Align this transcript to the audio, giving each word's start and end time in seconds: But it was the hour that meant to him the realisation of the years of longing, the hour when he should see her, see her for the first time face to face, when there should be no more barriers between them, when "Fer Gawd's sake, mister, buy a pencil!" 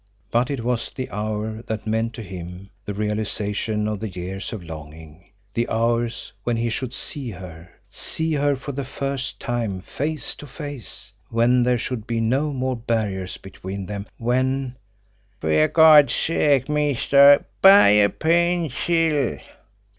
But 0.31 0.49
it 0.49 0.63
was 0.63 0.89
the 0.89 1.11
hour 1.11 1.61
that 1.67 1.85
meant 1.85 2.15
to 2.15 2.23
him 2.23 2.71
the 2.85 2.93
realisation 2.95 3.87
of 3.87 3.99
the 3.99 4.09
years 4.09 4.51
of 4.51 4.63
longing, 4.63 5.29
the 5.53 5.69
hour 5.69 6.09
when 6.43 6.57
he 6.57 6.71
should 6.71 6.91
see 6.91 7.29
her, 7.29 7.69
see 7.87 8.33
her 8.33 8.55
for 8.55 8.71
the 8.71 8.83
first 8.83 9.39
time 9.39 9.79
face 9.79 10.33
to 10.37 10.47
face, 10.47 11.13
when 11.29 11.61
there 11.61 11.77
should 11.77 12.07
be 12.07 12.19
no 12.19 12.51
more 12.51 12.75
barriers 12.75 13.37
between 13.37 13.85
them, 13.85 14.07
when 14.17 14.75
"Fer 15.39 15.67
Gawd's 15.67 16.15
sake, 16.15 16.67
mister, 16.67 17.45
buy 17.61 17.89
a 17.89 18.09
pencil!" 18.09 19.37